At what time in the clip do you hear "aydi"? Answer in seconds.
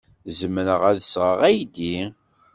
1.47-1.95